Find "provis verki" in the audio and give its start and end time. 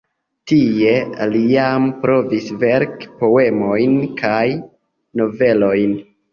2.07-3.11